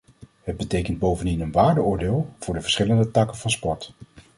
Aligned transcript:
Het 0.43 0.57
betekent 0.57 0.99
bovendien 0.99 1.41
een 1.41 1.51
waardeoordeel 1.51 2.33
voor 2.39 2.53
de 2.53 2.61
verschillende 2.61 3.11
takken 3.11 3.37
van 3.37 3.51
sport. 3.51 3.93